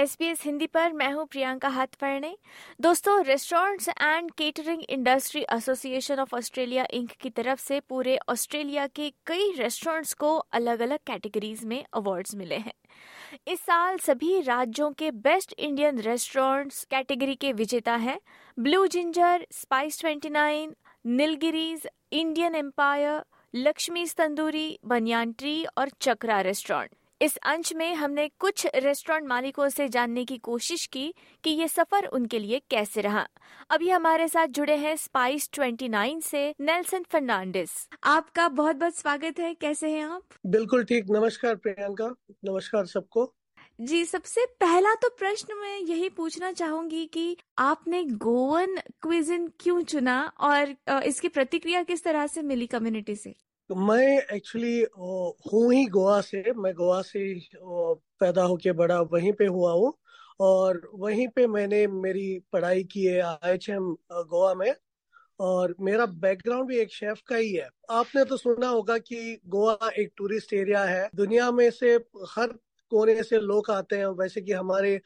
[0.00, 2.32] S B S Hindi पर मैं हूँ प्रियंका हाथपर्णे।
[2.80, 9.12] दोस्तों restaurants and catering industry association of Australia Inc की तरफ़ से पूरे ऑस्ट्रेलिया के
[9.26, 12.72] कई रेस्टोरेंट्स को अलग अलग कैटेगरीज में अवार्ड्स मिले हैं।
[13.48, 18.18] इस साल सभी राज्यों के बेस्ट इंडियन रेस्टोरेंट्स कैटेगरी के विजेता हैं।
[18.58, 20.74] Blue Ginger Spice 29
[21.06, 23.22] Nilgiris Indian Empire
[23.54, 29.88] Lakshmi Tandoori Banyan Tree और चक्रा रेस्टोरेंट इस अंश में हमने कुछ रेस्टोरेंट मालिकों से
[29.88, 31.12] जानने की कोशिश की
[31.44, 33.26] कि ये सफ़र उनके लिए कैसे रहा।
[33.70, 37.70] अभी हमारे साथ जुड़े हैं स्पाइस 29 से नेल्सन फर्नांडिस
[38.04, 40.22] आपका बहुत बहुत स्वागत है। कैसे हैं आप?
[40.46, 42.08] बिल्कुल ठीक। नमस्कार प्रियंका।
[42.44, 43.32] नमस्कार सबको।
[43.78, 50.20] जी सबसे पहला तो प्रश्न मैं यही पूछना चाहूँगी कि आपने गोवन क्विजिन क्यों चुना
[50.40, 50.74] और
[51.04, 53.34] इसकी प्रतिक्रिया किस तरह से मिली कम्युनिटी से?
[53.76, 57.22] मैं एक्चुअली हूँ ही गोवा से। मैं गोवा से
[58.20, 59.92] पैदा होके बड़ा वहीं पे हुआ हूँ
[60.40, 64.74] और वहीं पे मैंने मेरी पढ़ाई की है आई एच एम गोवा में
[65.40, 69.90] और मेरा बैकग्राउंड भी एक शेफ का ही है। आपने तो सुना होगा कि गोवा
[69.98, 71.94] एक टूरिस्ट एरिया है। दुनिया में से
[72.30, 72.46] हर
[72.92, 75.00] कोने से लोग आते हैं, वैसे कि हमारे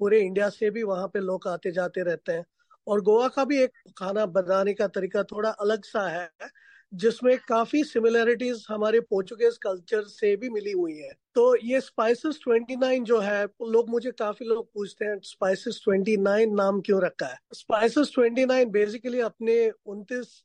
[0.00, 2.44] पूरे इंडिया से भी वहाँ पे लोग आते जाते रहते हैं।
[2.86, 6.30] और गोवा का भी एक खाना बनाने का तरीका थोड़ा अलग सा है।
[6.94, 13.02] जिसमें काफ़ी सिमिलरिटीज हमारे पोर्चुगेज कल्चर से भी मिली हुई है। तो ये स्पाइसेस 29
[13.02, 17.38] जो है, लोग मुझे काफ़ी लोग पूछते हैं स्पाइसेस 29 नाम क्यों रखा है?
[17.54, 20.42] स्पाइसेस 29 बेसिकली अपने 29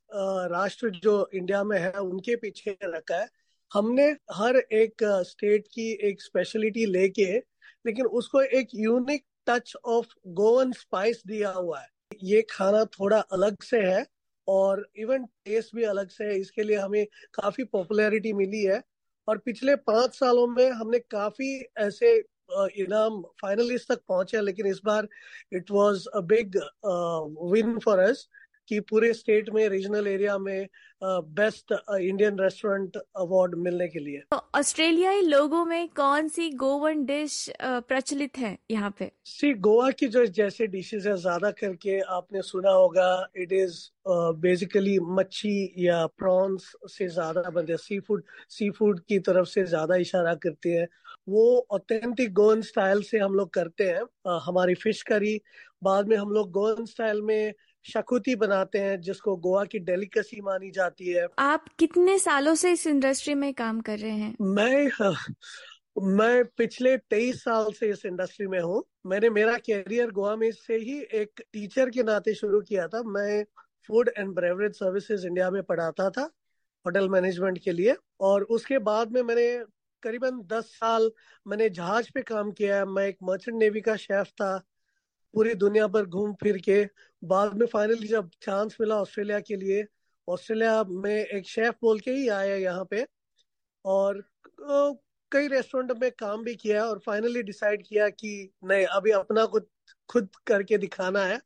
[0.51, 3.29] राष्ट्र जो इंडिया में है, उनके पीछे रखा है।
[3.73, 7.33] हमने हर एक स्टेट की एक स्पेशलिटी लेके,
[7.85, 11.87] लेकिन उसको एक unique touch of Goan spice दिया हुआ है।
[12.23, 14.05] ये खाना थोड़ा अलग से है
[14.47, 18.81] और इवन टेस्ट भी अलग से है। इसके लिए हमें काफ़ी पॉपुलैरिटी मिली है।
[19.27, 22.15] और पिछले पाँच सालों में हमने काफ़ी ऐसे
[22.77, 25.07] इनाम फाइनलिस्ट तक पहुँचे लेकिन इस बार
[25.53, 26.57] it was a big
[27.51, 28.27] win for us
[28.67, 30.67] कि पूरे स्टेट में रीजनल एरिया में
[31.01, 37.45] बेस्ट इंडियन रेस्टोरेंट अवार्ड मिलने के लिए। तो ऑस्ट्रेलियाई लोगों में कौन सी गोवन डिश
[37.61, 39.11] प्रचलित है यहाँ पे?
[39.25, 44.97] सी गोवा की जो जैसे डिशेज है ज़्यादा करके आपने सुना होगा इट इज़ बेसिकली
[45.11, 50.33] मच्छी या प्रॉन्स से ज़्यादा बनते सी फ़ूड सी फ़ूड की तरफ़ से ज़्यादा इशारा
[50.43, 50.87] करती है।
[51.29, 55.39] वो ऑथेंटिक गोवन स्टाइल से हम लोग करते हैं। uh, हमारी फ़िश करी
[55.83, 60.71] बाद में हम लोग गोवन स्टाइल में शकुती बनाते हैं जिसको गोवा की डेलिकेसी मानी
[60.71, 64.35] जाती है। आप कितने सालों से इस इंडस्ट्री में काम कर रहे हैं?
[64.41, 64.91] मैं
[66.01, 70.75] मैं पिछले तेईस साल से इस इंडस्ट्री में हूँ। मैंने मेरा कैरियर गोवा में से
[70.75, 73.45] ही एक टीचर के नाते शुरू किया था। मैं
[73.87, 76.31] food and beverage services India में पढ़ाता था
[76.85, 79.65] होटल मैनेजमेंट के लिए। और उसके बाद में मैंने
[80.03, 81.11] करीबन दस साल
[81.47, 84.63] मैंने जहाज़ पे काम किया। है मैं एक मर्चेंट नेवी का शेफ था।
[85.33, 86.89] पूरी दुनिया पर घूम फिर के
[87.23, 89.85] बाद में फाइनली जब चांस मिला ऑस्ट्रेलिया के लिए
[90.27, 93.05] ऑस्ट्रेलिया में एक शेफ बोल के ही आया यहाँ पे
[93.85, 94.23] और
[95.31, 99.63] कई रेस्टोरेंट में काम भी किया और फाइनली डिसाइड किया कि नहीं अभी अपना कुछ
[100.09, 101.39] खुद करके दिखाना है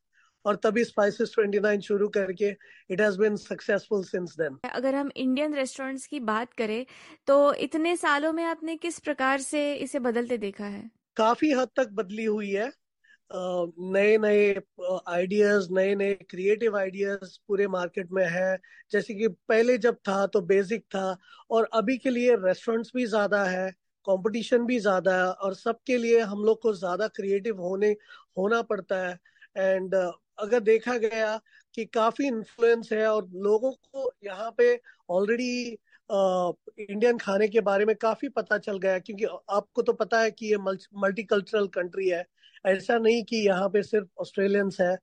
[0.46, 2.56] और तभी स्पाइसेस 29 शुरू करके
[2.90, 6.86] it has been successful since then अगर हम इंडियन रेस्टोरेंट्स की बात करें
[7.28, 10.92] तो इतने सालों में आपने किस प्रकार से इसे बदलते देखा है?
[11.18, 12.72] काफ़ी हद तक बदली हुई है।
[13.32, 14.54] नए नए
[15.10, 18.58] आइडियाज़ नए नए क्रिएटिव आइडियाज़ पूरे मार्केट में है।
[18.92, 21.18] जैसे कि पहले जब था तो बेसिक था
[21.52, 23.70] और अभी के लिए रेस्टोरेंट्स भी ज़्यादा है
[24.08, 27.90] कंपटीशन भी ज़्यादा है और सबके लिए हम लोग को ज़्यादा क्रिएटिव होने,
[28.38, 29.18] होना पड़ता है।
[29.58, 29.96] एंड
[30.40, 31.40] अगर देखा गया
[31.76, 35.78] कि काफ़ी इन्फ्लुएंस है और लोगों को यहाँ पे ऑलरेडी
[36.10, 40.52] इंडियन खाने के बारे में काफ़ी पता चल गया क्योंकि आपको तो पता है कि
[40.52, 42.26] ये मल्टी कल्चरल कंट्री है।
[42.68, 44.94] ऐसा नहीं कि यहाँ पे सिर्फ़ ऑस्ट्रेलियंस है।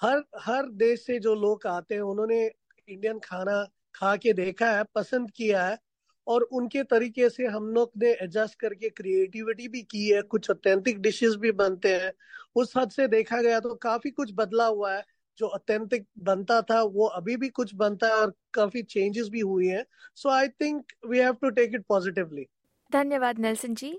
[0.00, 2.44] हर हर देश से जो लोग आते हैं, उन्होंने
[2.88, 3.62] इंडियन खाना
[3.94, 5.78] खा के देखा है, पसंद किया है,
[6.26, 11.00] और उनके तरीके से हम लोग ने एडजस्ट करके क्रिएटिविटी भी की है, कुछ ऑथेंटिक
[11.02, 12.12] डिशेस भी बनते हैं।
[12.56, 15.04] उस हद से देखा गया तो काफ़ी कुछ बदला हुआ है।
[15.38, 19.66] जो ऑथेंटिक बनता था, वो अभी भी कुछ बनता है और काफ़ी चेंजेस भी हुई
[19.66, 19.84] हैं।
[20.14, 22.46] So I think we have to take it positively
[22.90, 23.98] धन्यवाद, नेल्सन जी।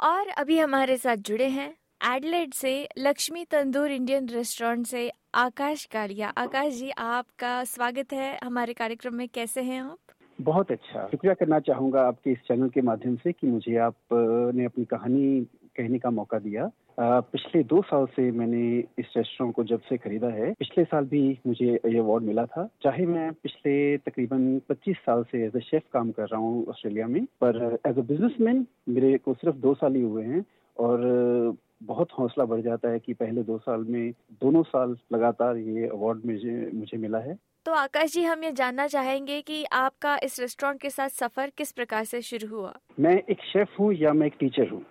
[0.00, 6.28] और अभी हमारे साथ जुड़े हैं एडलेड से लक्ष्मी तंदूर इंडियन रेस्टोरेंट से आकाश कालिया
[6.38, 9.98] आकाश जी, आपका स्वागत है हमारे कार्यक्रम में। कैसे हैं आप?
[10.38, 14.84] बहुत अच्छा। शुक्रिया करना चाहूँगा आपके इस चैनल के माध्यम से कि मुझे आपने अपनी
[14.84, 15.40] कहानी
[15.76, 16.70] कहने का मौका दिया।
[17.00, 18.64] पिछले दो साल से मैंने
[18.98, 22.68] इस रेस्टोरेंट को जब से खरीदा है, पिछले साल भी मुझे ये अवार्ड मिला था।
[22.82, 27.06] चाहे मैं पिछले तकरीबन 25 साल से एज ए शेफ काम कर रहा हूँ ऑस्ट्रेलिया
[27.06, 30.44] में, पर एज अ बिजनेसमैन मेरे को सिर्फ़ दो साल ही हुए हैं
[30.76, 34.12] और बहुत हौसला बढ़ जाता है कि पहले दो साल में
[34.42, 38.86] दोनों साल लगातार ये अवार्ड मुझे मुझे मिला है। तो आकाश जी हम ये जानना
[38.86, 42.74] चाहेंगे कि आपका इस रेस्टोरेंट के साथ सफ़र किस प्रकार से शुरू हुआ?
[43.00, 44.82] मैं एक शेफ हूँ या मैं एक टीचर हूँ?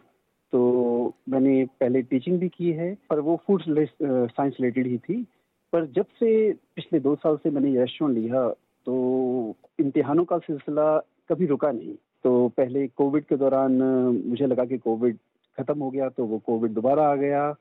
[0.53, 5.25] तो मैंने पहले टीचिंग भी की है पर वो फ़ूड साइंस रिलेटेड ही थी।
[5.73, 8.47] पर जब से पिछले दो साल से मैंने रेस्टोरेंट लिया
[8.87, 10.97] तो इम्तिहानों का सिलसिला
[11.29, 11.93] कभी रुका नहीं।
[12.23, 13.81] तो पहले कोविड के दौरान
[14.25, 15.17] मुझे लगा कि कोविड
[15.59, 17.51] खत्म हो गया तो वो कोविड दोबारा आ गया।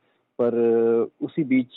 [0.40, 0.54] पर
[1.22, 1.68] उसी बीच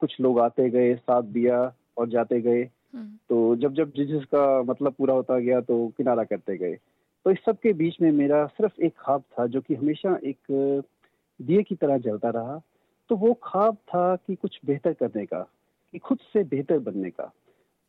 [0.00, 2.62] कुछ लोग आते गए साथ दिया और जाते गए।
[2.94, 6.78] हम्म। तो जब जब जिसका मतलब पूरा होता गया तो किनारा करते गए।
[7.24, 10.38] तो इस सब के बीच में मेरा सिर्फ़ एक ख्वाब था जो कि हमेशा एक
[11.42, 12.60] दिए की तरह जलता रहा।
[13.08, 15.40] तो वो ख्वाब था कि कुछ बेहतर करने का
[15.92, 17.32] कि खुद से बेहतर बनने का।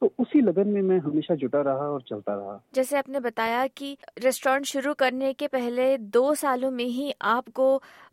[0.02, 3.96] तो उसी लगन में मैं हमेशा जुटा रहा और चलता रहा। जैसे आपने बताया कि
[4.24, 7.68] रेस्टोरेंट शुरू करने के पहले दो सालों में ही आपको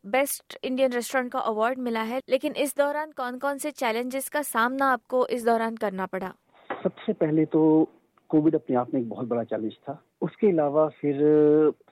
[0.06, 4.43] बेस्ट इंडियन रेस्टोरेंट का अवार्ड मिला है लेकिन इस दौरान कौन कौन से चैलेंजेस का
[4.43, 6.32] सामना आपको इस दौरान करना पड़ा?
[6.70, 7.88] सबसे पहले तो
[8.31, 11.17] कोविड अपने आप में एक बहुत बड़ा चैलेंज था। उसके अलावा फिर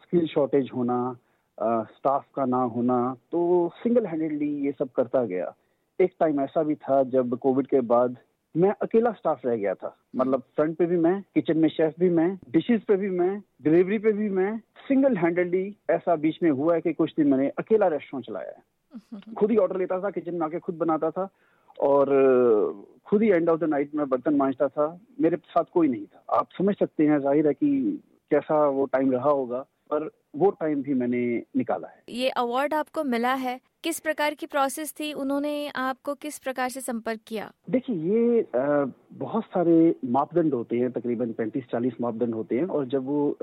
[0.03, 1.17] स्किल शॉर्टेज होना
[1.59, 2.99] स्टाफ का ना होना
[3.33, 5.53] तो सिंगल हैंडेडली ये सब करता गया।
[6.01, 8.17] एक टाइम ऐसा भी था जब कोविड के बाद
[8.55, 12.09] मैं अकेला स्टाफ रह गया था। मतलब फ्रंट पे भी मैं किचन में शेफ भी
[12.11, 14.57] मैं डिशेस पे भी मैं डिलीवरी पे भी मैं
[14.89, 19.35] सिंगल हैंडली ऐसा बीच में हुआ है कि कुछ दिन मैंने अकेला रेस्टोरेंट चलाया है।
[19.35, 21.29] खुद ही ऑर्डर लेता था किचन में आके खुद बनाता था
[21.81, 22.07] और
[23.07, 24.87] खुद ही एंड ऑफ़ द नाइट में बर्तन मांझता था।
[25.21, 28.01] मेरे साथ कोई नहीं था। आप समझ सकते हैं ज़ाहिर है कि
[28.31, 31.21] कैसा वो टाइम रहा होगा पर वो टाइम भी मैंने
[31.57, 33.59] निकाला है। ये अवार्ड आपको मिला है?
[33.85, 38.85] किस प्रकार की प्रोसेस थी उन्होंने आपको किस प्रकार से संपर्क किया देखिए ये आ,
[39.13, 43.37] बहुत सारे मापदंड होते हैं तकरीबन पैंतीस चालीस मापदंड होते हैं और जब वो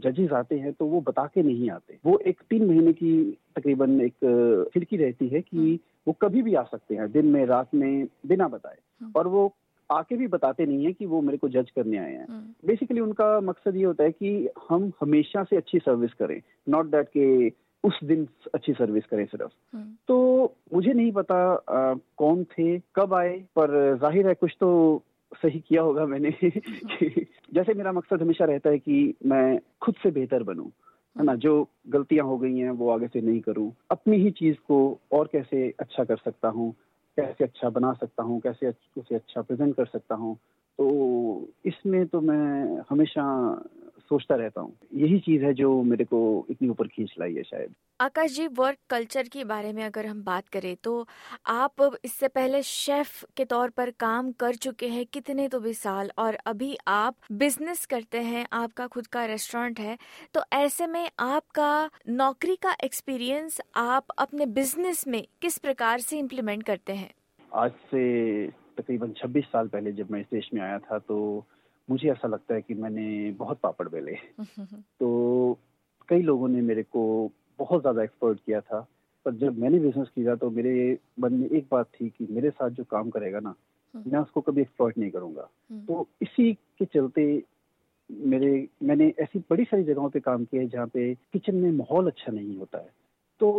[0.00, 3.14] जजेस आते हैं तो वो बता के नहीं आते वो एक तीन महीने की
[3.56, 7.44] तकरीबन एक खिड़की रहती है कि हम्म। वो कभी भी आ सकते हैं दिन में
[7.46, 9.52] रात में बिना बताए हम्म। और वो
[9.90, 12.26] आके भी बताते नहीं है कि वो मेरे को जज करने आए हैं
[12.66, 16.86] बेसिकली हम्म। उनका मकसद ये होता है कि हम हमेशा से अच्छी सर्विस करें नॉट
[16.86, 17.50] दैट के
[17.84, 23.14] उस दिन अच्छी सर्विस करें सिर्फ़। हम्म। तो मुझे नहीं पता आ, कौन थे कब
[23.14, 25.02] आए पर ज़ाहिर है कुछ तो
[25.42, 26.30] सही किया होगा मैंने।
[27.54, 30.66] जैसे मेरा मकसद हमेशा रहता है कि मैं खुद से बेहतर बनूं
[31.18, 31.34] है ना?
[31.34, 35.28] जो गलतियाँ हो गई हैं वो आगे से नहीं करूँ। अपनी ही चीज़ को और
[35.32, 36.72] कैसे अच्छा कर सकता हूँ
[37.16, 40.36] कैसे अच्छा बना सकता हूँ कैसे उसे अच्छा प्रेजेंट कर सकता हूँ।
[40.78, 43.24] तो इसमें तो मैं हमेशा
[44.10, 47.74] सोचता रहता हूँ। यही चीज़ है जो मेरे को इतनी ऊपर खींच लाई है शायद।
[48.00, 50.92] आकाश जी वर्क कल्चर के बारे में अगर हम बात करें तो
[51.46, 56.10] आप इससे पहले शेफ के तौर पर काम कर चुके हैं कितने तो भी साल
[56.18, 59.96] और अभी आप बिज़नेस करते हैं आपका खुद का रेस्टोरेंट है
[60.34, 61.70] तो ऐसे में आपका
[62.08, 67.10] नौकरी का एक्सपीरियंस आप अपने बिज़नेस में किस प्रकार से इम्प्लीमेंट करते हैं?
[67.54, 68.02] आज से
[68.48, 71.18] तकरीबन 26 साल पहले जब मैं इस देश में आया था तो
[71.90, 74.16] मुझे ऐसा लगता है कि मैंने बहुत पापड़ बेले
[75.00, 75.58] तो
[76.08, 77.02] कई लोगों ने मेरे को
[77.58, 78.86] बहुत ज़्यादा एक्सपर्ट किया था
[79.26, 80.74] पर जब मैंने बिज़नेस किया तो मेरे
[81.20, 83.54] मन में एक बात थी कि मेरे साथ जो काम करेगा ना
[83.94, 87.24] हम्म। मैं उसको कभी एक्सपर्ट नहीं करूँगा हम्म। तो इसी के चलते
[88.26, 92.06] मेरे मैंने ऐसी बड़ी सारी जगहों पे काम किया है जहाँ पे किचन में माहौल
[92.06, 92.88] अच्छा नहीं होता है
[93.40, 93.50] तो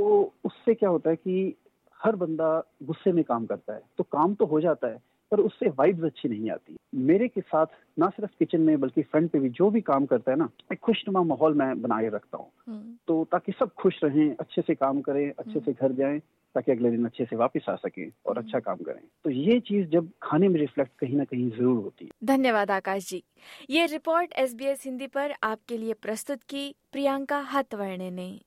[0.46, 1.56] उससे क्या होता है कि
[2.00, 5.00] हर बंदा गुस्से में काम करता है तो काम तो हो जाता है
[5.32, 7.66] पर उससे वाइब्स अच्छी नहीं आती। मेरे के साथ
[8.00, 10.80] ना सिर्फ़ किचन में बल्कि फ्रंट पे भी जो भी काम करता है ना एक
[10.80, 15.02] खुशनुमा माहौल मैं बनाए रखता हूँ। हम्म। तो ताकि सब खुश रहें अच्छे से काम
[15.02, 16.20] करें अच्छे से घर जाएँ
[16.56, 19.60] ताकि अगले दिन अच्छे से वापस आ सके और हम्म। अच्छा काम करें। तो ये
[19.60, 23.24] चीज़ जब खाने में रिफ्लेक्ट कहीं ना कहीं ज़रूर होती है। धन्यवाद आकाश जी।
[23.70, 28.42] ये रिपोर्ट एस हिंदी पर आपके लिए प्रस्तुत की प्रियंका हतवर्णे ने।